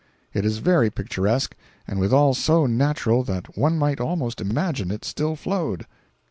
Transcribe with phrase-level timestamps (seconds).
[0.33, 1.55] It is very picturesque,
[1.87, 5.85] and withal so natural that one might almost imagine it still flowed.